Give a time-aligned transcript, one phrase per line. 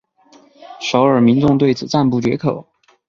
[0.79, 2.65] 首尔民众对此赞不绝口。